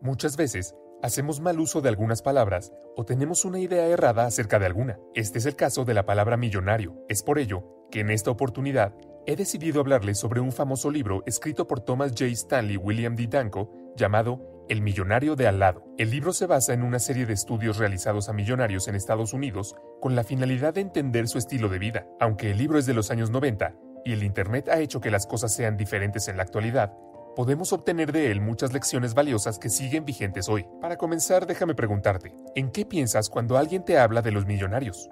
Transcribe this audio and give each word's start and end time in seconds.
Muchas 0.00 0.36
veces 0.36 0.74
hacemos 1.02 1.40
mal 1.40 1.58
uso 1.58 1.80
de 1.80 1.88
algunas 1.88 2.20
palabras 2.20 2.72
o 2.96 3.04
tenemos 3.04 3.44
una 3.44 3.60
idea 3.60 3.86
errada 3.86 4.26
acerca 4.26 4.58
de 4.58 4.66
alguna. 4.66 4.98
Este 5.14 5.38
es 5.38 5.46
el 5.46 5.56
caso 5.56 5.84
de 5.84 5.94
la 5.94 6.04
palabra 6.04 6.36
millonario. 6.36 7.04
Es 7.08 7.22
por 7.22 7.38
ello 7.38 7.64
que 7.90 8.00
en 8.00 8.10
esta 8.10 8.30
oportunidad 8.30 8.94
he 9.26 9.36
decidido 9.36 9.80
hablarles 9.80 10.18
sobre 10.18 10.40
un 10.40 10.52
famoso 10.52 10.90
libro 10.90 11.22
escrito 11.26 11.66
por 11.66 11.80
Thomas 11.80 12.10
J. 12.10 12.26
Stanley 12.26 12.76
William 12.76 13.16
D. 13.16 13.26
Danko 13.26 13.70
llamado 13.96 14.64
El 14.68 14.82
millonario 14.82 15.34
de 15.34 15.46
al 15.46 15.60
lado. 15.60 15.84
El 15.96 16.10
libro 16.10 16.32
se 16.32 16.46
basa 16.46 16.74
en 16.74 16.82
una 16.82 16.98
serie 16.98 17.24
de 17.24 17.32
estudios 17.32 17.78
realizados 17.78 18.28
a 18.28 18.34
millonarios 18.34 18.86
en 18.86 18.96
Estados 18.96 19.32
Unidos 19.32 19.74
con 20.00 20.14
la 20.14 20.24
finalidad 20.24 20.74
de 20.74 20.82
entender 20.82 21.26
su 21.26 21.38
estilo 21.38 21.68
de 21.68 21.78
vida. 21.78 22.06
Aunque 22.20 22.50
el 22.50 22.58
libro 22.58 22.78
es 22.78 22.86
de 22.86 22.94
los 22.94 23.10
años 23.10 23.30
90 23.30 23.74
y 24.04 24.12
el 24.12 24.22
Internet 24.22 24.68
ha 24.68 24.78
hecho 24.78 25.00
que 25.00 25.10
las 25.10 25.26
cosas 25.26 25.52
sean 25.52 25.76
diferentes 25.76 26.28
en 26.28 26.36
la 26.36 26.44
actualidad, 26.44 26.92
podemos 27.36 27.74
obtener 27.74 28.12
de 28.12 28.30
él 28.30 28.40
muchas 28.40 28.72
lecciones 28.72 29.12
valiosas 29.12 29.58
que 29.58 29.68
siguen 29.68 30.06
vigentes 30.06 30.48
hoy. 30.48 30.66
Para 30.80 30.96
comenzar, 30.96 31.46
déjame 31.46 31.74
preguntarte, 31.74 32.34
¿en 32.54 32.70
qué 32.70 32.86
piensas 32.86 33.28
cuando 33.28 33.58
alguien 33.58 33.84
te 33.84 33.98
habla 33.98 34.22
de 34.22 34.32
los 34.32 34.46
millonarios? 34.46 35.10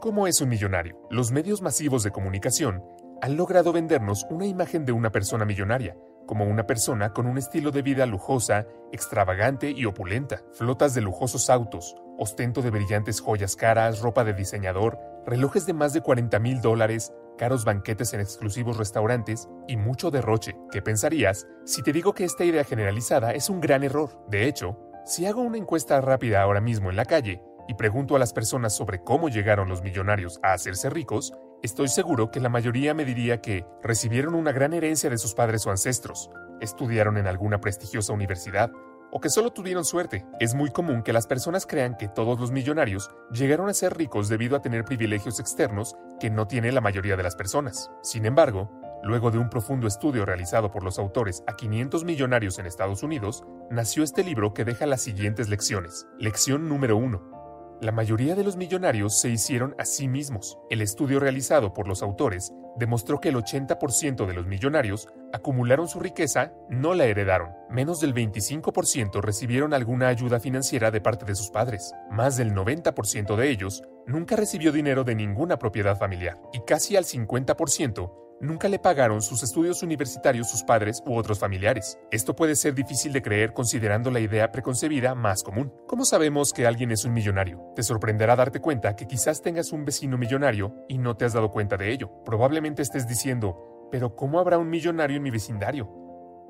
¿Cómo 0.00 0.26
es 0.26 0.40
un 0.40 0.48
millonario? 0.48 1.00
Los 1.10 1.30
medios 1.30 1.62
masivos 1.62 2.02
de 2.02 2.10
comunicación 2.10 2.82
han 3.22 3.36
logrado 3.36 3.72
vendernos 3.72 4.26
una 4.30 4.46
imagen 4.46 4.84
de 4.84 4.90
una 4.90 5.12
persona 5.12 5.44
millonaria, 5.44 5.96
como 6.26 6.44
una 6.44 6.66
persona 6.66 7.12
con 7.12 7.26
un 7.26 7.38
estilo 7.38 7.70
de 7.70 7.82
vida 7.82 8.04
lujosa, 8.04 8.66
extravagante 8.92 9.70
y 9.70 9.84
opulenta, 9.84 10.42
flotas 10.54 10.92
de 10.94 11.02
lujosos 11.02 11.50
autos, 11.50 11.94
ostento 12.18 12.62
de 12.62 12.70
brillantes 12.70 13.20
joyas 13.20 13.54
caras, 13.54 14.00
ropa 14.00 14.24
de 14.24 14.34
diseñador, 14.34 14.98
relojes 15.24 15.66
de 15.66 15.74
más 15.74 15.92
de 15.92 16.00
40 16.00 16.36
mil 16.40 16.60
dólares, 16.60 17.12
caros 17.40 17.64
banquetes 17.64 18.12
en 18.12 18.20
exclusivos 18.20 18.76
restaurantes 18.76 19.48
y 19.66 19.78
mucho 19.78 20.10
derroche. 20.10 20.58
¿Qué 20.70 20.82
pensarías 20.82 21.46
si 21.64 21.82
te 21.82 21.90
digo 21.90 22.12
que 22.12 22.24
esta 22.24 22.44
idea 22.44 22.64
generalizada 22.64 23.32
es 23.32 23.48
un 23.48 23.62
gran 23.62 23.82
error? 23.82 24.10
De 24.28 24.46
hecho, 24.46 24.76
si 25.06 25.24
hago 25.24 25.40
una 25.40 25.56
encuesta 25.56 26.02
rápida 26.02 26.42
ahora 26.42 26.60
mismo 26.60 26.90
en 26.90 26.96
la 26.96 27.06
calle 27.06 27.40
y 27.66 27.74
pregunto 27.74 28.14
a 28.14 28.18
las 28.18 28.34
personas 28.34 28.76
sobre 28.76 29.02
cómo 29.02 29.30
llegaron 29.30 29.70
los 29.70 29.80
millonarios 29.80 30.38
a 30.42 30.52
hacerse 30.52 30.90
ricos, 30.90 31.32
Estoy 31.62 31.88
seguro 31.88 32.30
que 32.30 32.40
la 32.40 32.48
mayoría 32.48 32.94
me 32.94 33.04
diría 33.04 33.42
que 33.42 33.66
recibieron 33.82 34.34
una 34.34 34.50
gran 34.50 34.72
herencia 34.72 35.10
de 35.10 35.18
sus 35.18 35.34
padres 35.34 35.66
o 35.66 35.70
ancestros, 35.70 36.30
estudiaron 36.58 37.18
en 37.18 37.26
alguna 37.26 37.60
prestigiosa 37.60 38.14
universidad, 38.14 38.70
o 39.10 39.20
que 39.20 39.28
solo 39.28 39.50
tuvieron 39.50 39.84
suerte. 39.84 40.24
Es 40.38 40.54
muy 40.54 40.70
común 40.70 41.02
que 41.02 41.12
las 41.12 41.26
personas 41.26 41.66
crean 41.66 41.98
que 41.98 42.08
todos 42.08 42.40
los 42.40 42.50
millonarios 42.50 43.10
llegaron 43.30 43.68
a 43.68 43.74
ser 43.74 43.94
ricos 43.94 44.30
debido 44.30 44.56
a 44.56 44.62
tener 44.62 44.84
privilegios 44.84 45.38
externos 45.38 45.96
que 46.20 46.30
no 46.30 46.46
tiene 46.46 46.70
la 46.70 46.80
mayoría 46.80 47.16
de 47.16 47.24
las 47.24 47.34
personas. 47.34 47.90
Sin 48.02 48.26
embargo, 48.26 48.70
luego 49.02 49.30
de 49.30 49.38
un 49.38 49.50
profundo 49.50 49.88
estudio 49.88 50.24
realizado 50.24 50.70
por 50.70 50.84
los 50.84 50.98
autores 50.98 51.42
a 51.48 51.56
500 51.56 52.04
millonarios 52.04 52.58
en 52.58 52.66
Estados 52.66 53.02
Unidos, 53.02 53.42
nació 53.70 54.04
este 54.04 54.22
libro 54.22 54.54
que 54.54 54.64
deja 54.64 54.86
las 54.86 55.00
siguientes 55.00 55.48
lecciones. 55.48 56.06
Lección 56.18 56.68
número 56.68 56.96
1. 56.96 57.39
La 57.80 57.92
mayoría 57.92 58.34
de 58.34 58.44
los 58.44 58.58
millonarios 58.58 59.18
se 59.18 59.30
hicieron 59.30 59.74
a 59.78 59.86
sí 59.86 60.06
mismos. 60.06 60.58
El 60.68 60.82
estudio 60.82 61.18
realizado 61.18 61.72
por 61.72 61.88
los 61.88 62.02
autores 62.02 62.52
demostró 62.76 63.20
que 63.20 63.30
el 63.30 63.36
80% 63.36 64.26
de 64.26 64.34
los 64.34 64.46
millonarios 64.46 65.08
acumularon 65.32 65.88
su 65.88 65.98
riqueza, 65.98 66.52
no 66.68 66.92
la 66.92 67.06
heredaron. 67.06 67.52
Menos 67.70 67.98
del 68.00 68.12
25% 68.14 69.22
recibieron 69.22 69.72
alguna 69.72 70.08
ayuda 70.08 70.40
financiera 70.40 70.90
de 70.90 71.00
parte 71.00 71.24
de 71.24 71.34
sus 71.34 71.48
padres. 71.48 71.94
Más 72.10 72.36
del 72.36 72.52
90% 72.52 73.34
de 73.34 73.48
ellos 73.48 73.82
nunca 74.06 74.36
recibió 74.36 74.72
dinero 74.72 75.02
de 75.02 75.14
ninguna 75.14 75.58
propiedad 75.58 75.96
familiar. 75.96 76.38
Y 76.52 76.60
casi 76.66 76.96
al 76.96 77.04
50% 77.04 78.12
nunca 78.40 78.68
le 78.68 78.78
pagaron 78.78 79.22
sus 79.22 79.42
estudios 79.42 79.82
universitarios 79.82 80.48
sus 80.48 80.62
padres 80.62 81.02
u 81.06 81.14
otros 81.14 81.38
familiares. 81.38 81.98
Esto 82.10 82.34
puede 82.34 82.56
ser 82.56 82.74
difícil 82.74 83.12
de 83.12 83.22
creer 83.22 83.52
considerando 83.52 84.10
la 84.10 84.20
idea 84.20 84.50
preconcebida 84.50 85.14
más 85.14 85.42
común. 85.42 85.72
¿Cómo 85.86 86.04
sabemos 86.04 86.52
que 86.52 86.66
alguien 86.66 86.90
es 86.90 87.04
un 87.04 87.12
millonario? 87.12 87.72
Te 87.76 87.82
sorprenderá 87.82 88.36
darte 88.36 88.60
cuenta 88.60 88.96
que 88.96 89.06
quizás 89.06 89.42
tengas 89.42 89.72
un 89.72 89.84
vecino 89.84 90.18
millonario 90.18 90.74
y 90.88 90.98
no 90.98 91.16
te 91.16 91.24
has 91.24 91.32
dado 91.32 91.50
cuenta 91.50 91.76
de 91.76 91.92
ello. 91.92 92.10
Probablemente 92.24 92.82
estés 92.82 93.06
diciendo, 93.06 93.88
pero 93.90 94.16
¿cómo 94.16 94.40
habrá 94.40 94.58
un 94.58 94.70
millonario 94.70 95.16
en 95.16 95.22
mi 95.22 95.30
vecindario? 95.30 95.88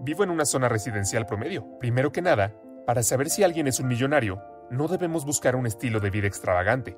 Vivo 0.00 0.24
en 0.24 0.30
una 0.30 0.44
zona 0.44 0.68
residencial 0.68 1.26
promedio. 1.26 1.78
Primero 1.78 2.12
que 2.12 2.22
nada, 2.22 2.54
para 2.86 3.02
saber 3.02 3.30
si 3.30 3.42
alguien 3.42 3.66
es 3.66 3.80
un 3.80 3.88
millonario, 3.88 4.42
no 4.70 4.88
debemos 4.88 5.24
buscar 5.24 5.56
un 5.56 5.66
estilo 5.66 6.00
de 6.00 6.10
vida 6.10 6.26
extravagante. 6.26 6.96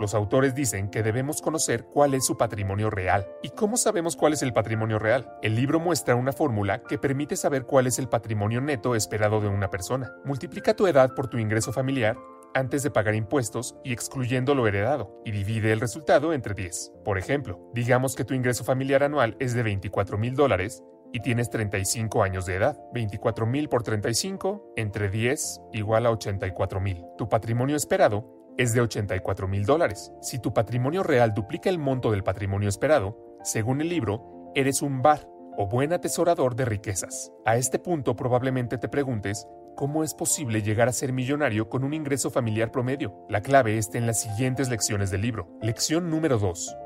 Los 0.00 0.14
autores 0.14 0.54
dicen 0.54 0.88
que 0.88 1.02
debemos 1.02 1.42
conocer 1.42 1.84
cuál 1.84 2.14
es 2.14 2.24
su 2.24 2.38
patrimonio 2.38 2.88
real. 2.88 3.28
¿Y 3.42 3.50
cómo 3.50 3.76
sabemos 3.76 4.16
cuál 4.16 4.32
es 4.32 4.40
el 4.40 4.54
patrimonio 4.54 4.98
real? 4.98 5.30
El 5.42 5.54
libro 5.54 5.78
muestra 5.78 6.14
una 6.14 6.32
fórmula 6.32 6.82
que 6.84 6.96
permite 6.96 7.36
saber 7.36 7.66
cuál 7.66 7.86
es 7.86 7.98
el 7.98 8.08
patrimonio 8.08 8.62
neto 8.62 8.94
esperado 8.94 9.42
de 9.42 9.48
una 9.48 9.68
persona. 9.68 10.10
Multiplica 10.24 10.74
tu 10.74 10.86
edad 10.86 11.14
por 11.14 11.28
tu 11.28 11.36
ingreso 11.36 11.70
familiar 11.70 12.16
antes 12.54 12.82
de 12.82 12.90
pagar 12.90 13.14
impuestos 13.14 13.76
y 13.84 13.92
excluyendo 13.92 14.54
lo 14.54 14.66
heredado, 14.66 15.20
y 15.26 15.32
divide 15.32 15.70
el 15.70 15.80
resultado 15.80 16.32
entre 16.32 16.54
10. 16.54 16.92
Por 17.04 17.18
ejemplo, 17.18 17.60
digamos 17.74 18.16
que 18.16 18.24
tu 18.24 18.32
ingreso 18.32 18.64
familiar 18.64 19.02
anual 19.02 19.36
es 19.38 19.52
de 19.52 19.62
24 19.62 20.16
mil 20.16 20.34
dólares 20.34 20.82
y 21.12 21.20
tienes 21.20 21.50
35 21.50 22.22
años 22.22 22.46
de 22.46 22.54
edad. 22.54 22.78
24 22.94 23.46
mil 23.46 23.68
por 23.68 23.82
35 23.82 24.72
entre 24.76 25.10
10 25.10 25.60
igual 25.74 26.06
a 26.06 26.10
84 26.10 26.80
mil. 26.80 27.04
Tu 27.18 27.28
patrimonio 27.28 27.76
esperado 27.76 28.39
es 28.60 28.74
de 28.74 28.82
84 28.82 29.48
mil 29.48 29.64
dólares. 29.64 30.12
Si 30.20 30.38
tu 30.38 30.52
patrimonio 30.52 31.02
real 31.02 31.32
duplica 31.32 31.70
el 31.70 31.78
monto 31.78 32.10
del 32.10 32.22
patrimonio 32.22 32.68
esperado, 32.68 33.16
según 33.42 33.80
el 33.80 33.88
libro, 33.88 34.52
eres 34.54 34.82
un 34.82 35.00
bar 35.00 35.26
o 35.56 35.66
buen 35.66 35.94
atesorador 35.94 36.54
de 36.54 36.66
riquezas. 36.66 37.32
A 37.46 37.56
este 37.56 37.78
punto 37.78 38.16
probablemente 38.16 38.76
te 38.76 38.90
preguntes, 38.90 39.46
¿cómo 39.76 40.04
es 40.04 40.12
posible 40.12 40.60
llegar 40.60 40.88
a 40.88 40.92
ser 40.92 41.14
millonario 41.14 41.70
con 41.70 41.84
un 41.84 41.94
ingreso 41.94 42.30
familiar 42.30 42.70
promedio? 42.70 43.24
La 43.30 43.40
clave 43.40 43.78
está 43.78 43.96
en 43.96 44.06
las 44.06 44.20
siguientes 44.20 44.68
lecciones 44.68 45.10
del 45.10 45.22
libro. 45.22 45.48
Lección 45.62 46.10
número 46.10 46.38
2. 46.38 46.76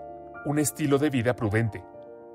Un 0.47 0.61
estilo 0.61 0.99
de 0.99 1.11
vida 1.11 1.35
prudente. 1.35 1.83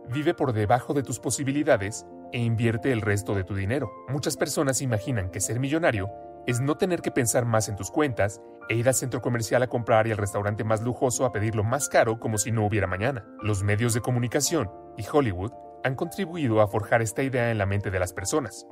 Vive 0.10 0.34
por 0.34 0.52
debajo 0.52 0.94
de 0.94 1.04
tus 1.04 1.22
posibilidades 1.22 2.06
e 2.34 2.40
invierte 2.40 2.92
el 2.92 3.00
resto 3.00 3.36
de 3.36 3.46
tu 3.46 3.56
dinero. 3.56 3.90
Muchas 4.10 4.36
personas 4.36 4.82
imaginan 4.82 5.32
que 5.32 5.40
ser 5.40 5.62
millonario 5.62 6.10
es 6.46 6.60
no 6.60 6.76
tener 6.76 7.02
que 7.02 7.12
pensar 7.12 7.46
más 7.46 7.70
en 7.70 7.78
tus 7.78 7.90
cuentas 7.90 8.42
e 8.70 8.76
ir 8.76 8.88
al 8.88 8.94
centro 8.94 9.22
comercial 9.22 9.64
a 9.64 9.68
comprar 9.68 10.08
y 10.08 10.12
al 10.12 10.18
restaurante 10.18 10.64
más 10.64 10.82
lujoso 10.82 11.26
a 11.26 11.32
pedirlo 11.32 11.64
más 11.64 11.90
caro 11.90 12.20
como 12.20 12.38
si 12.38 12.52
no 12.52 12.66
hubiera 12.66 12.88
mañana. 12.88 13.26
Los 13.42 13.64
medios 13.64 13.94
de 13.94 14.02
comunicación 14.02 14.70
y 14.96 15.04
Hollywood 15.12 15.52
han 15.84 15.96
contribuido 15.96 16.62
a 16.62 16.68
forjar 16.68 17.02
esta 17.02 17.24
idea 17.24 17.52
en 17.52 17.58
la 17.58 17.66
mente 17.66 17.90
de 17.90 18.00
las 18.00 18.14
personas, 18.14 18.66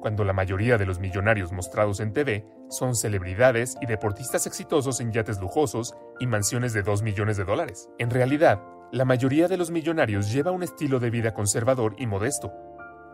cuando 0.00 0.24
la 0.24 0.32
mayoría 0.32 0.78
de 0.78 0.86
los 0.86 0.98
millonarios 0.98 1.52
mostrados 1.52 2.00
en 2.00 2.12
TV 2.12 2.46
son 2.68 2.94
celebridades 2.94 3.76
y 3.80 3.86
deportistas 3.86 4.46
exitosos 4.46 5.00
en 5.00 5.12
yates 5.12 5.40
lujosos 5.40 5.94
y 6.20 6.26
mansiones 6.26 6.72
de 6.72 6.82
2 6.82 7.02
millones 7.02 7.36
de 7.36 7.44
dólares. 7.44 7.88
En 7.98 8.10
realidad, 8.10 8.62
la 8.92 9.04
mayoría 9.04 9.46
de 9.46 9.56
los 9.56 9.70
millonarios 9.70 10.32
lleva 10.32 10.50
un 10.50 10.62
estilo 10.62 10.98
de 10.98 11.10
vida 11.10 11.32
conservador 11.32 11.94
y 11.98 12.06
modesto. 12.06 12.52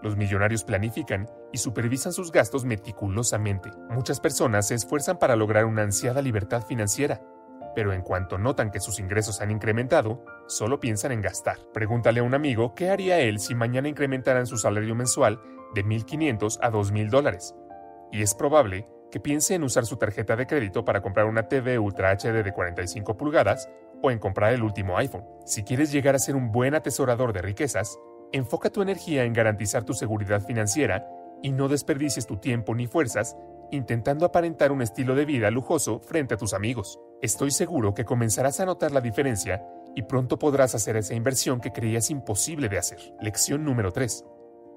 Los 0.06 0.16
millonarios 0.16 0.62
planifican 0.62 1.28
y 1.52 1.58
supervisan 1.58 2.12
sus 2.12 2.30
gastos 2.30 2.64
meticulosamente. 2.64 3.72
Muchas 3.90 4.20
personas 4.20 4.68
se 4.68 4.76
esfuerzan 4.76 5.18
para 5.18 5.34
lograr 5.34 5.64
una 5.64 5.82
ansiada 5.82 6.22
libertad 6.22 6.64
financiera, 6.64 7.20
pero 7.74 7.92
en 7.92 8.02
cuanto 8.02 8.38
notan 8.38 8.70
que 8.70 8.78
sus 8.78 9.00
ingresos 9.00 9.40
han 9.40 9.50
incrementado, 9.50 10.24
solo 10.46 10.78
piensan 10.78 11.10
en 11.10 11.22
gastar. 11.22 11.56
Pregúntale 11.74 12.20
a 12.20 12.22
un 12.22 12.34
amigo 12.34 12.72
qué 12.76 12.88
haría 12.88 13.18
él 13.18 13.40
si 13.40 13.56
mañana 13.56 13.88
incrementaran 13.88 14.46
su 14.46 14.58
salario 14.58 14.94
mensual 14.94 15.40
de 15.74 15.84
1.500 15.84 16.58
a 16.62 16.70
2.000 16.70 17.10
dólares. 17.10 17.56
Y 18.12 18.22
es 18.22 18.32
probable 18.36 18.86
que 19.10 19.18
piense 19.18 19.56
en 19.56 19.64
usar 19.64 19.86
su 19.86 19.96
tarjeta 19.96 20.36
de 20.36 20.46
crédito 20.46 20.84
para 20.84 21.02
comprar 21.02 21.26
una 21.26 21.48
TV 21.48 21.80
Ultra 21.80 22.12
HD 22.12 22.44
de 22.44 22.52
45 22.52 23.16
pulgadas 23.16 23.68
o 24.04 24.12
en 24.12 24.20
comprar 24.20 24.52
el 24.52 24.62
último 24.62 24.98
iPhone. 24.98 25.24
Si 25.46 25.64
quieres 25.64 25.90
llegar 25.90 26.14
a 26.14 26.20
ser 26.20 26.36
un 26.36 26.52
buen 26.52 26.76
atesorador 26.76 27.32
de 27.32 27.42
riquezas, 27.42 27.98
enfoca 28.32 28.70
tu 28.70 28.82
energía 28.82 29.24
en 29.24 29.32
garantizar 29.32 29.84
tu 29.84 29.94
seguridad 29.94 30.42
financiera 30.44 31.08
y 31.42 31.52
no 31.52 31.68
desperdicies 31.68 32.26
tu 32.26 32.38
tiempo 32.38 32.74
ni 32.74 32.86
fuerzas 32.86 33.36
intentando 33.70 34.26
aparentar 34.26 34.72
un 34.72 34.82
estilo 34.82 35.14
de 35.14 35.24
vida 35.24 35.50
lujoso 35.50 36.00
frente 36.00 36.34
a 36.34 36.36
tus 36.36 36.54
amigos. 36.54 37.00
Estoy 37.22 37.50
seguro 37.50 37.94
que 37.94 38.04
comenzarás 38.04 38.60
a 38.60 38.66
notar 38.66 38.92
la 38.92 39.00
diferencia 39.00 39.64
y 39.94 40.02
pronto 40.02 40.38
podrás 40.38 40.74
hacer 40.74 40.96
esa 40.96 41.14
inversión 41.14 41.60
que 41.60 41.72
creías 41.72 42.10
imposible 42.10 42.68
de 42.68 42.78
hacer. 42.78 42.98
Lección 43.20 43.64
número 43.64 43.92
3. 43.92 44.24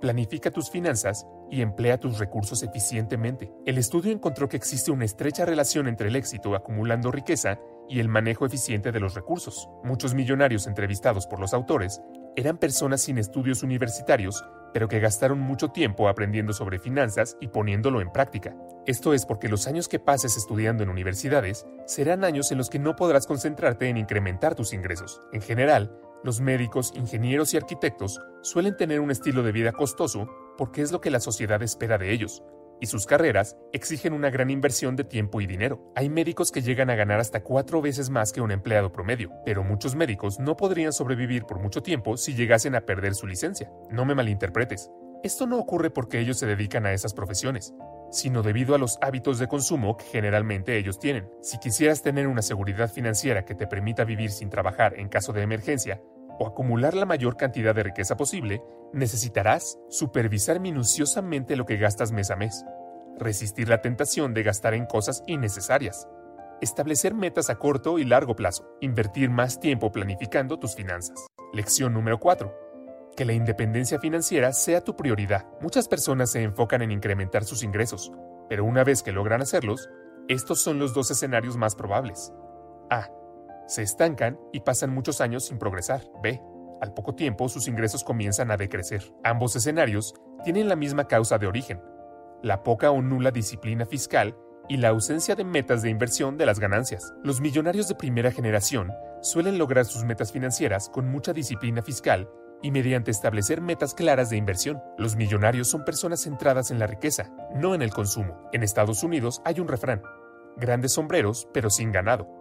Planifica 0.01 0.49
tus 0.49 0.69
finanzas 0.69 1.27
y 1.51 1.61
emplea 1.61 1.99
tus 1.99 2.19
recursos 2.19 2.63
eficientemente. 2.63 3.51
El 3.65 3.77
estudio 3.77 4.13
encontró 4.13 4.47
que 4.47 4.55
existe 4.55 4.91
una 4.91 5.05
estrecha 5.05 5.45
relación 5.45 5.87
entre 5.87 6.07
el 6.07 6.15
éxito 6.15 6.55
acumulando 6.55 7.11
riqueza 7.11 7.59
y 7.89 7.99
el 7.99 8.07
manejo 8.07 8.45
eficiente 8.45 8.93
de 8.93 8.99
los 9.01 9.13
recursos. 9.13 9.67
Muchos 9.83 10.13
millonarios 10.13 10.67
entrevistados 10.67 11.27
por 11.27 11.39
los 11.39 11.53
autores 11.53 12.01
eran 12.35 12.57
personas 12.57 13.01
sin 13.01 13.17
estudios 13.17 13.63
universitarios, 13.63 14.43
pero 14.73 14.87
que 14.87 14.99
gastaron 14.99 15.39
mucho 15.39 15.69
tiempo 15.69 16.07
aprendiendo 16.07 16.53
sobre 16.53 16.79
finanzas 16.79 17.37
y 17.39 17.47
poniéndolo 17.47 18.01
en 18.01 18.11
práctica. 18.11 18.55
Esto 18.85 19.13
es 19.13 19.25
porque 19.25 19.49
los 19.49 19.67
años 19.67 19.87
que 19.87 19.99
pases 19.99 20.37
estudiando 20.37 20.83
en 20.83 20.89
universidades 20.89 21.65
serán 21.85 22.23
años 22.23 22.51
en 22.51 22.57
los 22.57 22.69
que 22.69 22.79
no 22.79 22.95
podrás 22.95 23.27
concentrarte 23.27 23.89
en 23.89 23.97
incrementar 23.97 24.55
tus 24.55 24.73
ingresos. 24.73 25.21
En 25.33 25.41
general, 25.41 25.91
los 26.23 26.41
médicos, 26.41 26.93
ingenieros 26.95 27.53
y 27.53 27.57
arquitectos 27.57 28.19
suelen 28.41 28.75
tener 28.77 28.99
un 28.99 29.11
estilo 29.11 29.43
de 29.43 29.51
vida 29.51 29.71
costoso 29.71 30.29
porque 30.57 30.81
es 30.81 30.91
lo 30.91 31.01
que 31.01 31.11
la 31.11 31.19
sociedad 31.19 31.63
espera 31.63 31.97
de 31.97 32.11
ellos, 32.11 32.43
y 32.81 32.87
sus 32.87 33.05
carreras 33.05 33.57
exigen 33.73 34.13
una 34.13 34.29
gran 34.29 34.49
inversión 34.49 34.95
de 34.95 35.03
tiempo 35.03 35.41
y 35.41 35.47
dinero. 35.47 35.91
Hay 35.95 36.09
médicos 36.09 36.51
que 36.51 36.61
llegan 36.61 36.89
a 36.89 36.95
ganar 36.95 37.19
hasta 37.19 37.43
cuatro 37.43 37.81
veces 37.81 38.09
más 38.09 38.31
que 38.31 38.41
un 38.41 38.51
empleado 38.51 38.91
promedio, 38.91 39.31
pero 39.45 39.63
muchos 39.63 39.95
médicos 39.95 40.39
no 40.39 40.55
podrían 40.55 40.93
sobrevivir 40.93 41.43
por 41.43 41.59
mucho 41.59 41.81
tiempo 41.81 42.17
si 42.17 42.35
llegasen 42.35 42.75
a 42.75 42.81
perder 42.81 43.15
su 43.15 43.27
licencia. 43.27 43.71
No 43.89 44.05
me 44.05 44.15
malinterpretes, 44.15 44.89
esto 45.21 45.47
no 45.47 45.57
ocurre 45.57 45.89
porque 45.89 46.19
ellos 46.19 46.39
se 46.39 46.45
dedican 46.45 46.85
a 46.85 46.93
esas 46.93 47.13
profesiones, 47.13 47.73
sino 48.09 48.41
debido 48.41 48.73
a 48.73 48.77
los 48.77 48.97
hábitos 49.01 49.37
de 49.37 49.47
consumo 49.47 49.97
que 49.97 50.05
generalmente 50.05 50.77
ellos 50.77 50.97
tienen. 50.97 51.29
Si 51.41 51.59
quisieras 51.59 52.01
tener 52.01 52.27
una 52.27 52.41
seguridad 52.41 52.89
financiera 52.89 53.43
que 53.43 53.53
te 53.53 53.67
permita 53.67 54.05
vivir 54.05 54.31
sin 54.31 54.49
trabajar 54.49 54.97
en 54.97 55.09
caso 55.09 55.33
de 55.33 55.41
emergencia, 55.41 56.01
o 56.39 56.47
acumular 56.47 56.93
la 56.95 57.05
mayor 57.05 57.37
cantidad 57.37 57.75
de 57.75 57.83
riqueza 57.83 58.17
posible, 58.17 58.63
necesitarás 58.93 59.77
supervisar 59.89 60.59
minuciosamente 60.59 61.55
lo 61.55 61.65
que 61.65 61.77
gastas 61.77 62.11
mes 62.11 62.31
a 62.31 62.35
mes, 62.35 62.65
resistir 63.17 63.69
la 63.69 63.81
tentación 63.81 64.33
de 64.33 64.43
gastar 64.43 64.73
en 64.73 64.85
cosas 64.85 65.23
innecesarias, 65.27 66.07
establecer 66.61 67.13
metas 67.13 67.49
a 67.49 67.55
corto 67.59 67.99
y 67.99 68.05
largo 68.05 68.35
plazo, 68.35 68.67
invertir 68.81 69.29
más 69.29 69.59
tiempo 69.59 69.91
planificando 69.91 70.57
tus 70.57 70.75
finanzas. 70.75 71.27
Lección 71.53 71.93
número 71.93 72.19
4 72.19 72.69
que 73.19 73.25
la 73.25 73.33
independencia 73.33 73.99
financiera 73.99 74.53
sea 74.53 74.81
tu 74.81 74.95
prioridad. 74.95 75.45
Muchas 75.59 75.89
personas 75.89 76.31
se 76.31 76.41
enfocan 76.41 76.81
en 76.81 76.91
incrementar 76.91 77.43
sus 77.43 77.63
ingresos, 77.63 78.13
pero 78.47 78.63
una 78.63 78.85
vez 78.85 79.03
que 79.03 79.11
logran 79.11 79.41
hacerlos, 79.41 79.89
estos 80.29 80.61
son 80.61 80.79
los 80.79 80.93
dos 80.93 81.11
escenarios 81.11 81.57
más 81.57 81.75
probables. 81.75 82.31
A. 82.89 83.09
Se 83.69 83.83
estancan 83.83 84.39
y 84.51 84.61
pasan 84.61 84.89
muchos 84.89 85.21
años 85.21 85.45
sin 85.45 85.59
progresar. 85.59 86.01
B. 86.23 86.41
Al 86.81 86.91
poco 86.95 87.13
tiempo 87.13 87.47
sus 87.49 87.67
ingresos 87.67 88.03
comienzan 88.03 88.49
a 88.49 88.57
decrecer. 88.57 89.03
Ambos 89.23 89.55
escenarios 89.55 90.15
tienen 90.43 90.67
la 90.67 90.75
misma 90.75 91.07
causa 91.07 91.37
de 91.37 91.45
origen, 91.45 91.79
la 92.41 92.63
poca 92.63 92.89
o 92.89 92.99
nula 93.03 93.29
disciplina 93.29 93.85
fiscal 93.85 94.35
y 94.67 94.77
la 94.77 94.87
ausencia 94.87 95.35
de 95.35 95.43
metas 95.43 95.83
de 95.83 95.91
inversión 95.91 96.35
de 96.35 96.47
las 96.47 96.59
ganancias. 96.59 97.13
Los 97.23 97.41
millonarios 97.41 97.87
de 97.87 97.93
primera 97.93 98.31
generación 98.31 98.91
suelen 99.21 99.59
lograr 99.59 99.85
sus 99.85 100.03
metas 100.03 100.31
financieras 100.31 100.89
con 100.89 101.07
mucha 101.07 101.31
disciplina 101.31 101.83
fiscal 101.83 102.27
y 102.63 102.71
mediante 102.71 103.11
establecer 103.11 103.61
metas 103.61 103.93
claras 103.93 104.31
de 104.31 104.37
inversión. 104.37 104.81
Los 104.97 105.15
millonarios 105.15 105.67
son 105.67 105.85
personas 105.85 106.23
centradas 106.23 106.71
en 106.71 106.79
la 106.79 106.87
riqueza, 106.87 107.31
no 107.53 107.75
en 107.75 107.83
el 107.83 107.91
consumo. 107.91 108.49
En 108.51 108.63
Estados 108.63 109.03
Unidos 109.03 109.43
hay 109.45 109.59
un 109.59 109.67
refrán, 109.67 110.01
grandes 110.57 110.93
sombreros 110.93 111.47
pero 111.53 111.69
sin 111.69 111.91
ganado. 111.91 112.38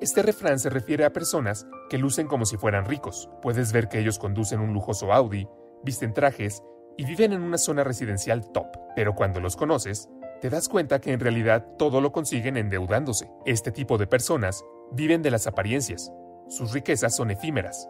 Este 0.00 0.22
refrán 0.22 0.58
se 0.58 0.70
refiere 0.70 1.04
a 1.04 1.12
personas 1.12 1.66
que 1.90 1.98
lucen 1.98 2.26
como 2.26 2.46
si 2.46 2.56
fueran 2.56 2.86
ricos. 2.86 3.28
Puedes 3.42 3.70
ver 3.72 3.88
que 3.88 3.98
ellos 3.98 4.18
conducen 4.18 4.60
un 4.60 4.72
lujoso 4.72 5.12
Audi, 5.12 5.46
visten 5.84 6.14
trajes 6.14 6.62
y 6.96 7.04
viven 7.04 7.34
en 7.34 7.42
una 7.42 7.58
zona 7.58 7.84
residencial 7.84 8.50
top. 8.50 8.68
Pero 8.96 9.14
cuando 9.14 9.40
los 9.40 9.56
conoces, 9.56 10.08
te 10.40 10.48
das 10.48 10.70
cuenta 10.70 11.02
que 11.02 11.12
en 11.12 11.20
realidad 11.20 11.66
todo 11.76 12.00
lo 12.00 12.12
consiguen 12.12 12.56
endeudándose. 12.56 13.30
Este 13.44 13.72
tipo 13.72 13.98
de 13.98 14.06
personas 14.06 14.64
viven 14.90 15.20
de 15.20 15.30
las 15.30 15.46
apariencias. 15.46 16.10
Sus 16.48 16.72
riquezas 16.72 17.14
son 17.14 17.30
efímeras, 17.30 17.86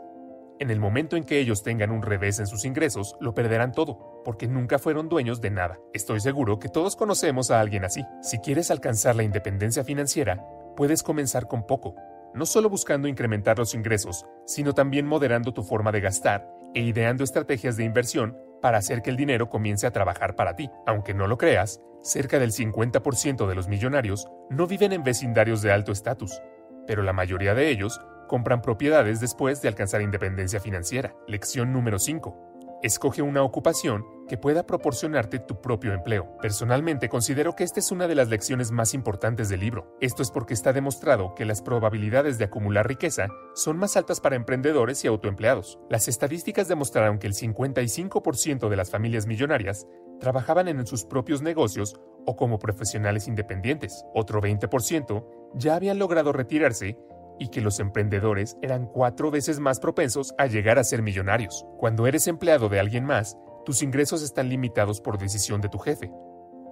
en 0.60 0.68
el 0.68 0.78
momento 0.78 1.16
en 1.16 1.24
que 1.24 1.38
ellos 1.38 1.62
tengan 1.62 1.90
un 1.90 2.02
revés 2.02 2.38
en 2.38 2.46
sus 2.46 2.66
ingresos, 2.66 3.16
lo 3.18 3.32
perderán 3.32 3.72
todo, 3.72 4.20
porque 4.26 4.46
nunca 4.46 4.78
fueron 4.78 5.08
dueños 5.08 5.40
de 5.40 5.48
nada. 5.48 5.78
Estoy 5.94 6.20
seguro 6.20 6.58
que 6.58 6.68
todos 6.68 6.96
conocemos 6.96 7.50
a 7.50 7.60
alguien 7.60 7.82
así. 7.82 8.04
Si 8.20 8.40
quieres 8.40 8.70
alcanzar 8.70 9.16
la 9.16 9.22
independencia 9.22 9.84
financiera, 9.84 10.46
puedes 10.80 11.02
comenzar 11.02 11.46
con 11.46 11.66
poco, 11.66 11.94
no 12.32 12.46
solo 12.46 12.70
buscando 12.70 13.06
incrementar 13.06 13.58
los 13.58 13.74
ingresos, 13.74 14.24
sino 14.46 14.72
también 14.72 15.04
moderando 15.04 15.52
tu 15.52 15.62
forma 15.62 15.92
de 15.92 16.00
gastar 16.00 16.48
e 16.72 16.80
ideando 16.80 17.22
estrategias 17.22 17.76
de 17.76 17.84
inversión 17.84 18.34
para 18.62 18.78
hacer 18.78 19.02
que 19.02 19.10
el 19.10 19.18
dinero 19.18 19.50
comience 19.50 19.86
a 19.86 19.90
trabajar 19.90 20.36
para 20.36 20.56
ti. 20.56 20.70
Aunque 20.86 21.12
no 21.12 21.26
lo 21.26 21.36
creas, 21.36 21.82
cerca 22.00 22.38
del 22.38 22.52
50% 22.52 23.46
de 23.46 23.54
los 23.54 23.68
millonarios 23.68 24.26
no 24.48 24.66
viven 24.66 24.94
en 24.94 25.02
vecindarios 25.04 25.60
de 25.60 25.70
alto 25.70 25.92
estatus, 25.92 26.40
pero 26.86 27.02
la 27.02 27.12
mayoría 27.12 27.52
de 27.52 27.68
ellos 27.68 28.00
compran 28.26 28.62
propiedades 28.62 29.20
después 29.20 29.60
de 29.60 29.68
alcanzar 29.68 30.00
independencia 30.00 30.60
financiera. 30.60 31.14
Lección 31.28 31.74
número 31.74 31.98
5. 31.98 32.78
Escoge 32.82 33.20
una 33.20 33.42
ocupación 33.42 34.02
que 34.30 34.38
pueda 34.38 34.64
proporcionarte 34.64 35.40
tu 35.40 35.60
propio 35.60 35.92
empleo. 35.92 36.36
Personalmente 36.40 37.08
considero 37.08 37.56
que 37.56 37.64
esta 37.64 37.80
es 37.80 37.90
una 37.90 38.06
de 38.06 38.14
las 38.14 38.28
lecciones 38.28 38.70
más 38.70 38.94
importantes 38.94 39.48
del 39.48 39.58
libro. 39.58 39.96
Esto 40.00 40.22
es 40.22 40.30
porque 40.30 40.54
está 40.54 40.72
demostrado 40.72 41.34
que 41.34 41.44
las 41.44 41.62
probabilidades 41.62 42.38
de 42.38 42.44
acumular 42.44 42.86
riqueza 42.86 43.26
son 43.56 43.76
más 43.76 43.96
altas 43.96 44.20
para 44.20 44.36
emprendedores 44.36 45.04
y 45.04 45.08
autoempleados. 45.08 45.80
Las 45.88 46.06
estadísticas 46.06 46.68
demostraron 46.68 47.18
que 47.18 47.26
el 47.26 47.34
55% 47.34 48.68
de 48.68 48.76
las 48.76 48.88
familias 48.88 49.26
millonarias 49.26 49.88
trabajaban 50.20 50.68
en 50.68 50.86
sus 50.86 51.04
propios 51.04 51.42
negocios 51.42 51.96
o 52.24 52.36
como 52.36 52.60
profesionales 52.60 53.26
independientes. 53.26 54.04
Otro 54.14 54.40
20% 54.40 55.26
ya 55.54 55.74
habían 55.74 55.98
logrado 55.98 56.32
retirarse 56.32 56.96
y 57.40 57.48
que 57.48 57.62
los 57.62 57.80
emprendedores 57.80 58.56
eran 58.62 58.86
cuatro 58.86 59.32
veces 59.32 59.58
más 59.58 59.80
propensos 59.80 60.34
a 60.38 60.46
llegar 60.46 60.78
a 60.78 60.84
ser 60.84 61.02
millonarios. 61.02 61.66
Cuando 61.78 62.06
eres 62.06 62.28
empleado 62.28 62.68
de 62.68 62.78
alguien 62.78 63.04
más, 63.04 63.36
tus 63.64 63.82
ingresos 63.82 64.22
están 64.22 64.48
limitados 64.48 65.00
por 65.00 65.18
decisión 65.18 65.60
de 65.60 65.68
tu 65.68 65.78
jefe. 65.78 66.10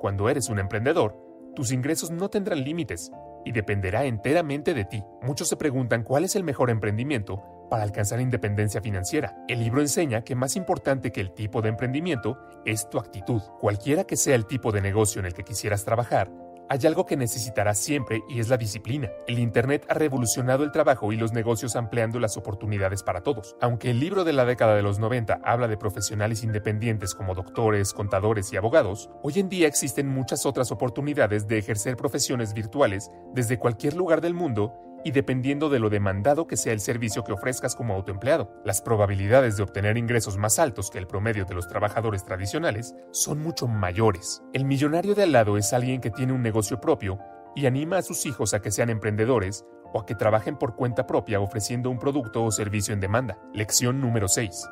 Cuando 0.01 0.29
eres 0.29 0.49
un 0.49 0.59
emprendedor, 0.59 1.17
tus 1.55 1.73
ingresos 1.73 2.11
no 2.11 2.29
tendrán 2.29 2.63
límites 2.63 3.11
y 3.45 3.53
dependerá 3.53 4.05
enteramente 4.05 4.75
de 4.75 4.85
ti. 4.85 5.03
Muchos 5.23 5.49
se 5.49 5.57
preguntan 5.57 6.03
cuál 6.03 6.25
es 6.25 6.37
el 6.37 6.45
mejor 6.45 6.71
emprendimiento 6.71 7.43
para 7.71 7.83
alcanzar 7.83 8.21
independencia 8.21 8.81
financiera. 8.81 9.37
El 9.49 9.61
libro 9.61 9.81
enseña 9.81 10.23
que 10.23 10.35
más 10.35 10.57
importante 10.57 11.13
que 11.13 11.21
el 11.21 11.33
tipo 11.33 11.61
de 11.61 11.69
emprendimiento 11.69 12.39
es 12.65 12.89
tu 12.89 12.99
actitud. 12.99 13.43
Cualquiera 13.61 14.05
que 14.05 14.17
sea 14.17 14.35
el 14.35 14.47
tipo 14.47 14.73
de 14.73 14.81
negocio 14.81 15.21
en 15.21 15.27
el 15.27 15.35
que 15.35 15.45
quisieras 15.45 15.85
trabajar, 15.85 16.31
hay 16.71 16.87
algo 16.87 17.07
que 17.07 17.17
necesitarás 17.17 17.79
siempre 17.79 18.23
y 18.29 18.41
es 18.41 18.49
la 18.49 18.57
disciplina. 18.57 19.11
El 19.27 19.39
Internet 19.39 19.87
ha 19.89 19.95
revolucionado 19.95 20.65
el 20.65 20.73
trabajo 20.73 21.13
y 21.13 21.17
los 21.17 21.33
negocios 21.33 21.77
ampliando 21.77 22.21
las 22.21 22.37
oportunidades 22.37 23.03
para 23.03 23.23
todos. 23.23 23.57
Aunque 23.61 23.91
el 23.91 24.01
libro 24.01 24.25
de 24.25 24.33
la 24.33 24.45
década 24.45 24.75
de 24.75 24.83
los 24.83 24.99
90 24.99 25.41
habla 25.45 25.69
de 25.69 25.77
profesionales 25.77 26.43
independientes 26.43 27.15
como 27.15 27.35
doctores, 27.35 27.93
contadores 27.93 28.53
y 28.53 28.57
abogados, 28.57 29.11
hoy 29.23 29.39
en 29.39 29.49
día 29.49 29.67
existen 29.67 30.09
muchas 30.09 30.45
otras 30.47 30.71
oportunidades 30.71 31.47
de 31.47 31.59
ejercer 31.59 31.97
profesiones 31.97 32.53
virtuales 32.53 33.11
desde 33.33 33.59
cualquier 33.59 33.95
lugar 33.95 34.21
del 34.21 34.35
mundo 34.35 34.88
y 35.05 35.13
dependiendo 35.13 35.69
de 35.69 35.79
lo 35.79 35.91
demandado 35.91 36.47
que 36.47 36.57
sea 36.57 36.73
el 36.73 36.81
servicio 36.81 37.25
que 37.25 37.33
ofrezcas 37.33 37.75
como 37.75 37.95
autoempleado. 37.95 38.53
Las 38.65 38.83
probabilidades 38.83 39.57
de 39.57 39.63
obtener 39.63 39.97
ingresos 39.97 40.37
más 40.37 40.59
altos 40.59 40.91
que 40.91 40.99
el 40.99 41.07
promedio 41.07 41.45
de 41.45 41.55
los 41.55 41.69
trabajadores 41.69 42.25
tradicionales 42.25 42.95
son 43.13 43.41
mucho 43.41 43.69
mayores. 43.69 44.43
El 44.53 44.65
millonario 44.65 45.15
de 45.15 45.25
al 45.25 45.33
lado 45.33 45.57
es 45.57 45.73
alguien 45.73 46.01
que 46.01 46.11
tiene 46.11 46.33
un 46.33 46.43
negocio 46.43 46.81
propio 46.81 47.19
y 47.55 47.67
anima 47.67 47.99
a 47.99 48.03
sus 48.03 48.27
hijos 48.27 48.55
a 48.55 48.61
que 48.61 48.71
sean 48.71 48.91
emprendedores 48.91 49.65
o 49.93 50.01
a 50.01 50.07
que 50.07 50.15
trabajen 50.15 50.57
por 50.57 50.77
cuenta 50.77 51.07
propia 51.07 51.41
ofreciendo 51.41 51.91
un 51.91 51.99
producto 51.99 52.45
o 52.45 52.51
servicio 52.51 52.95
en 52.95 53.01
demanda. 53.01 53.39
Lección 53.55 54.01
número 54.01 54.29
6. 54.29 54.69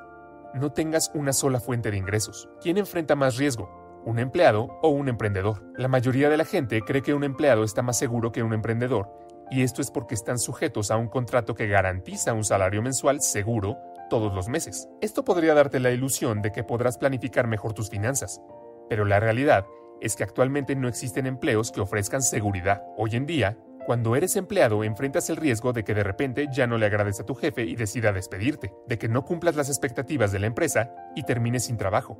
No 0.54 0.72
tengas 0.72 1.10
una 1.14 1.32
sola 1.32 1.60
fuente 1.60 1.90
de 1.90 1.96
ingresos. 1.96 2.48
¿Quién 2.60 2.78
enfrenta 2.78 3.14
más 3.14 3.36
riesgo? 3.36 4.02
¿Un 4.04 4.18
empleado 4.18 4.78
o 4.82 4.88
un 4.88 5.08
emprendedor? 5.08 5.64
La 5.76 5.88
mayoría 5.88 6.30
de 6.30 6.36
la 6.36 6.44
gente 6.44 6.80
cree 6.82 7.02
que 7.02 7.14
un 7.14 7.24
empleado 7.24 7.64
está 7.64 7.82
más 7.82 7.98
seguro 7.98 8.30
que 8.30 8.42
un 8.42 8.52
emprendedor 8.52 9.25
y 9.50 9.62
esto 9.62 9.80
es 9.80 9.90
porque 9.90 10.14
están 10.14 10.38
sujetos 10.38 10.90
a 10.90 10.96
un 10.96 11.08
contrato 11.08 11.54
que 11.54 11.68
garantiza 11.68 12.32
un 12.32 12.44
salario 12.44 12.82
mensual 12.82 13.20
seguro 13.20 13.78
todos 14.10 14.34
los 14.34 14.48
meses. 14.48 14.88
Esto 15.00 15.24
podría 15.24 15.54
darte 15.54 15.80
la 15.80 15.90
ilusión 15.90 16.42
de 16.42 16.52
que 16.52 16.64
podrás 16.64 16.98
planificar 16.98 17.46
mejor 17.46 17.72
tus 17.72 17.90
finanzas, 17.90 18.40
pero 18.88 19.04
la 19.04 19.20
realidad 19.20 19.66
es 20.00 20.16
que 20.16 20.24
actualmente 20.24 20.76
no 20.76 20.88
existen 20.88 21.26
empleos 21.26 21.72
que 21.72 21.80
ofrezcan 21.80 22.22
seguridad. 22.22 22.82
Hoy 22.96 23.16
en 23.16 23.26
día, 23.26 23.58
cuando 23.86 24.16
eres 24.16 24.36
empleado 24.36 24.84
enfrentas 24.84 25.30
el 25.30 25.36
riesgo 25.36 25.72
de 25.72 25.84
que 25.84 25.94
de 25.94 26.02
repente 26.02 26.48
ya 26.52 26.66
no 26.66 26.76
le 26.76 26.86
agrades 26.86 27.20
a 27.20 27.24
tu 27.24 27.34
jefe 27.34 27.62
y 27.62 27.76
decida 27.76 28.12
despedirte, 28.12 28.74
de 28.86 28.98
que 28.98 29.08
no 29.08 29.24
cumplas 29.24 29.56
las 29.56 29.68
expectativas 29.68 30.32
de 30.32 30.40
la 30.40 30.46
empresa 30.46 30.92
y 31.14 31.22
termines 31.22 31.64
sin 31.64 31.76
trabajo, 31.76 32.18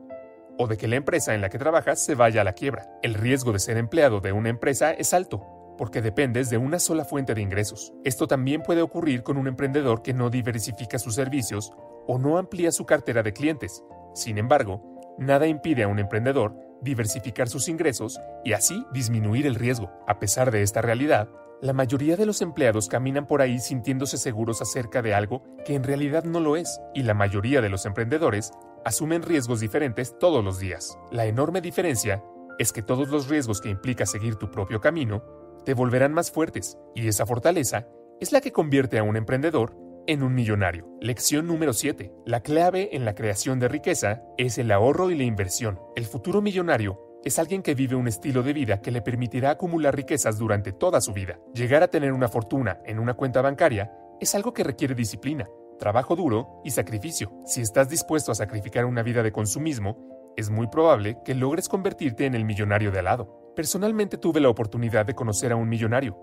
o 0.58 0.68
de 0.68 0.76
que 0.76 0.88
la 0.88 0.96
empresa 0.96 1.34
en 1.34 1.40
la 1.40 1.48
que 1.48 1.58
trabajas 1.58 2.04
se 2.04 2.14
vaya 2.14 2.40
a 2.40 2.44
la 2.44 2.54
quiebra. 2.54 2.88
El 3.02 3.14
riesgo 3.14 3.52
de 3.52 3.58
ser 3.58 3.76
empleado 3.76 4.20
de 4.20 4.32
una 4.32 4.48
empresa 4.48 4.92
es 4.92 5.12
alto, 5.12 5.55
porque 5.76 6.02
dependes 6.02 6.50
de 6.50 6.58
una 6.58 6.78
sola 6.78 7.04
fuente 7.04 7.34
de 7.34 7.42
ingresos. 7.42 7.92
Esto 8.04 8.26
también 8.26 8.62
puede 8.62 8.82
ocurrir 8.82 9.22
con 9.22 9.36
un 9.36 9.46
emprendedor 9.46 10.02
que 10.02 10.14
no 10.14 10.30
diversifica 10.30 10.98
sus 10.98 11.14
servicios 11.14 11.72
o 12.06 12.18
no 12.18 12.38
amplía 12.38 12.72
su 12.72 12.86
cartera 12.86 13.22
de 13.22 13.32
clientes. 13.32 13.82
Sin 14.14 14.38
embargo, 14.38 14.82
nada 15.18 15.46
impide 15.46 15.82
a 15.82 15.88
un 15.88 15.98
emprendedor 15.98 16.54
diversificar 16.82 17.48
sus 17.48 17.68
ingresos 17.68 18.20
y 18.44 18.52
así 18.52 18.84
disminuir 18.92 19.46
el 19.46 19.54
riesgo. 19.54 19.90
A 20.06 20.18
pesar 20.18 20.50
de 20.50 20.62
esta 20.62 20.82
realidad, 20.82 21.28
la 21.62 21.72
mayoría 21.72 22.16
de 22.16 22.26
los 22.26 22.42
empleados 22.42 22.88
caminan 22.88 23.26
por 23.26 23.40
ahí 23.40 23.58
sintiéndose 23.58 24.18
seguros 24.18 24.60
acerca 24.60 25.00
de 25.00 25.14
algo 25.14 25.42
que 25.64 25.74
en 25.74 25.84
realidad 25.84 26.24
no 26.24 26.40
lo 26.40 26.56
es, 26.56 26.80
y 26.94 27.02
la 27.02 27.14
mayoría 27.14 27.62
de 27.62 27.70
los 27.70 27.86
emprendedores 27.86 28.52
asumen 28.84 29.22
riesgos 29.22 29.60
diferentes 29.60 30.18
todos 30.18 30.44
los 30.44 30.58
días. 30.58 30.98
La 31.10 31.24
enorme 31.24 31.60
diferencia 31.62 32.22
es 32.58 32.72
que 32.72 32.82
todos 32.82 33.08
los 33.08 33.28
riesgos 33.28 33.60
que 33.60 33.70
implica 33.70 34.06
seguir 34.06 34.36
tu 34.36 34.50
propio 34.50 34.80
camino 34.80 35.22
te 35.66 35.74
volverán 35.74 36.14
más 36.14 36.30
fuertes, 36.30 36.78
y 36.94 37.08
esa 37.08 37.26
fortaleza 37.26 37.88
es 38.20 38.30
la 38.30 38.40
que 38.40 38.52
convierte 38.52 38.98
a 38.98 39.02
un 39.02 39.16
emprendedor 39.16 39.76
en 40.06 40.22
un 40.22 40.32
millonario. 40.32 40.88
Lección 41.00 41.48
número 41.48 41.72
7. 41.72 42.12
La 42.24 42.40
clave 42.40 42.90
en 42.92 43.04
la 43.04 43.16
creación 43.16 43.58
de 43.58 43.66
riqueza 43.66 44.22
es 44.38 44.58
el 44.58 44.70
ahorro 44.70 45.10
y 45.10 45.16
la 45.16 45.24
inversión. 45.24 45.80
El 45.96 46.06
futuro 46.06 46.40
millonario 46.40 47.20
es 47.24 47.40
alguien 47.40 47.62
que 47.62 47.74
vive 47.74 47.96
un 47.96 48.06
estilo 48.06 48.44
de 48.44 48.52
vida 48.52 48.80
que 48.80 48.92
le 48.92 49.02
permitirá 49.02 49.50
acumular 49.50 49.96
riquezas 49.96 50.38
durante 50.38 50.72
toda 50.72 51.00
su 51.00 51.12
vida. 51.12 51.40
Llegar 51.52 51.82
a 51.82 51.88
tener 51.88 52.12
una 52.12 52.28
fortuna 52.28 52.78
en 52.84 53.00
una 53.00 53.14
cuenta 53.14 53.42
bancaria 53.42 53.92
es 54.20 54.36
algo 54.36 54.54
que 54.54 54.62
requiere 54.62 54.94
disciplina, 54.94 55.48
trabajo 55.80 56.14
duro 56.14 56.62
y 56.64 56.70
sacrificio. 56.70 57.32
Si 57.44 57.60
estás 57.60 57.88
dispuesto 57.88 58.30
a 58.30 58.36
sacrificar 58.36 58.84
una 58.84 59.02
vida 59.02 59.24
de 59.24 59.32
consumismo, 59.32 60.32
es 60.36 60.48
muy 60.48 60.68
probable 60.68 61.18
que 61.24 61.34
logres 61.34 61.68
convertirte 61.68 62.24
en 62.24 62.36
el 62.36 62.44
millonario 62.44 62.92
de 62.92 63.00
al 63.00 63.06
lado. 63.06 63.45
Personalmente 63.56 64.18
tuve 64.18 64.38
la 64.38 64.50
oportunidad 64.50 65.06
de 65.06 65.14
conocer 65.14 65.50
a 65.50 65.56
un 65.56 65.66
millonario, 65.66 66.14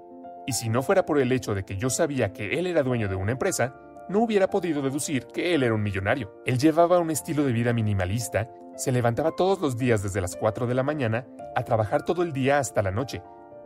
y 0.45 0.53
si 0.53 0.69
no 0.69 0.83
fuera 0.83 1.03
por 1.03 1.19
el 1.19 1.31
hecho 1.31 1.55
de 1.55 1.65
que 1.65 1.77
yo 1.77 1.89
sabía 1.89 2.31
que 2.31 2.59
él 2.59 2.67
era 2.67 2.83
dueño 2.83 3.09
de 3.09 3.15
una 3.15 3.31
empresa, 3.31 3.75
no 4.07 4.19
hubiera 4.19 4.51
podido 4.51 4.83
deducir 4.83 5.25
que 5.25 5.55
él 5.55 5.63
era 5.63 5.73
un 5.73 5.81
millonario. 5.81 6.31
Él 6.45 6.59
llevaba 6.59 6.99
un 6.99 7.09
estilo 7.09 7.43
de 7.43 7.51
vida 7.51 7.73
minimalista, 7.73 8.51
se 8.75 8.91
levantaba 8.91 9.31
todos 9.31 9.59
los 9.59 9.77
días 9.77 10.03
desde 10.03 10.21
las 10.21 10.35
4 10.35 10.67
de 10.67 10.75
la 10.75 10.83
mañana 10.83 11.25
a 11.55 11.63
trabajar 11.63 12.05
todo 12.05 12.21
el 12.21 12.33
día 12.33 12.59
hasta 12.59 12.83
la 12.83 12.91
noche, 12.91 13.23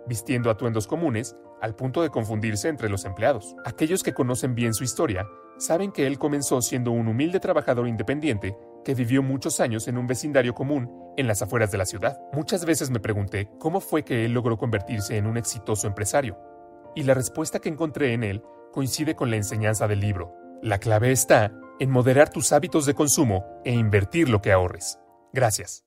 vistiendo 0.07 0.49
atuendos 0.49 0.87
comunes 0.87 1.35
al 1.61 1.75
punto 1.75 2.01
de 2.01 2.09
confundirse 2.09 2.69
entre 2.69 2.87
los 2.87 3.03
empleados. 3.03 3.53
Aquellos 3.65 4.01
que 4.01 4.13
conocen 4.13 4.55
bien 4.55 4.73
su 4.73 4.85
historia 4.85 5.27
saben 5.57 5.91
que 5.91 6.07
él 6.07 6.17
comenzó 6.17 6.61
siendo 6.61 6.91
un 6.91 7.09
humilde 7.09 7.41
trabajador 7.41 7.89
independiente 7.89 8.55
que 8.87 8.95
vivió 8.95 9.21
muchos 9.21 9.59
años 9.59 9.89
en 9.89 9.97
un 9.97 10.07
vecindario 10.07 10.53
común 10.53 10.89
en 11.17 11.27
las 11.27 11.41
afueras 11.41 11.73
de 11.73 11.77
la 11.77 11.85
ciudad. 11.85 12.21
Muchas 12.31 12.63
veces 12.63 12.89
me 12.89 13.01
pregunté 13.01 13.49
cómo 13.59 13.81
fue 13.81 14.05
que 14.05 14.23
él 14.23 14.31
logró 14.31 14.57
convertirse 14.57 15.17
en 15.17 15.27
un 15.27 15.35
exitoso 15.35 15.87
empresario. 15.87 16.39
Y 16.95 17.03
la 17.03 17.13
respuesta 17.13 17.59
que 17.59 17.67
encontré 17.67 18.13
en 18.13 18.23
él 18.23 18.41
coincide 18.71 19.13
con 19.13 19.29
la 19.29 19.35
enseñanza 19.35 19.89
del 19.89 19.99
libro. 19.99 20.33
La 20.61 20.79
clave 20.79 21.11
está 21.11 21.51
en 21.81 21.91
moderar 21.91 22.29
tus 22.29 22.53
hábitos 22.53 22.85
de 22.85 22.93
consumo 22.93 23.43
e 23.65 23.73
invertir 23.73 24.29
lo 24.29 24.41
que 24.41 24.53
ahorres. 24.53 24.99
Gracias. 25.33 25.86